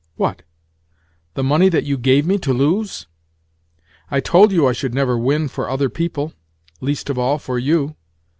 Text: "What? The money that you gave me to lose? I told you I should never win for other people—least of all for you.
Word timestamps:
"What? 0.15 0.41
The 1.35 1.43
money 1.43 1.69
that 1.69 1.83
you 1.83 1.95
gave 1.95 2.25
me 2.25 2.39
to 2.39 2.51
lose? 2.51 3.05
I 4.09 4.19
told 4.19 4.51
you 4.51 4.65
I 4.67 4.73
should 4.73 4.95
never 4.95 5.15
win 5.15 5.47
for 5.47 5.69
other 5.69 5.89
people—least 5.89 7.11
of 7.11 7.19
all 7.19 7.37
for 7.37 7.59
you. 7.59 7.95